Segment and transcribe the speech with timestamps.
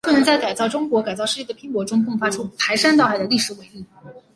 [0.03, 3.85] 就能在改造中国、改造世界的拼搏中，迸发出排山倒海的历史伟力。